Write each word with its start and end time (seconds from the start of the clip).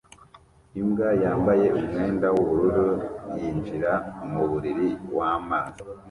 Imbwa 0.79 1.07
yambaye 1.23 1.65
umwenda 1.79 2.27
w'ubururu 2.35 2.89
yinjira 3.39 3.91
mu 4.31 4.41
mubiri 4.49 4.87
w'amazi 5.17 5.81